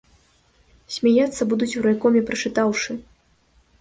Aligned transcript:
Смяяцца 0.95 1.47
будуць 1.51 1.69
у 1.81 1.85
райкоме, 1.89 2.25
прачытаўшы. 2.31 2.91